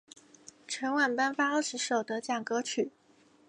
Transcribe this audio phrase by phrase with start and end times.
[0.67, 2.91] 全晚颁发二十首得奖歌曲。